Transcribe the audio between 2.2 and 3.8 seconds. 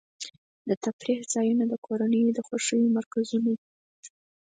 د خوښۍ مرکزونه دي.